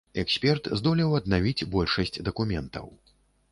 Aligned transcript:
Эксперт 0.21 0.65
здолеў 0.79 1.11
аднавіць 1.19 1.67
большасць 1.77 2.19
дакументаў. 2.33 2.93